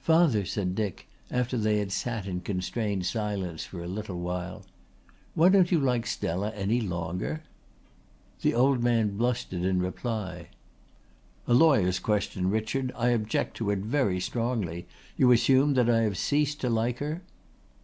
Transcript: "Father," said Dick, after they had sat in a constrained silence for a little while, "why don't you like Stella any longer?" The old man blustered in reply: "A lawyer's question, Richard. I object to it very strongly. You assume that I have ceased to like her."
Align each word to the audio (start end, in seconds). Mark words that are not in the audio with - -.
"Father," 0.00 0.44
said 0.44 0.74
Dick, 0.74 1.06
after 1.30 1.56
they 1.56 1.78
had 1.78 1.92
sat 1.92 2.26
in 2.26 2.38
a 2.38 2.40
constrained 2.40 3.06
silence 3.06 3.64
for 3.64 3.80
a 3.80 3.86
little 3.86 4.18
while, 4.18 4.64
"why 5.36 5.48
don't 5.50 5.70
you 5.70 5.78
like 5.78 6.04
Stella 6.04 6.50
any 6.50 6.80
longer?" 6.80 7.44
The 8.42 8.54
old 8.54 8.82
man 8.82 9.16
blustered 9.16 9.62
in 9.62 9.78
reply: 9.80 10.48
"A 11.46 11.54
lawyer's 11.54 12.00
question, 12.00 12.50
Richard. 12.50 12.90
I 12.96 13.10
object 13.10 13.56
to 13.58 13.70
it 13.70 13.78
very 13.78 14.18
strongly. 14.18 14.88
You 15.16 15.30
assume 15.30 15.74
that 15.74 15.88
I 15.88 15.98
have 16.00 16.18
ceased 16.18 16.60
to 16.62 16.68
like 16.68 16.98
her." 16.98 17.22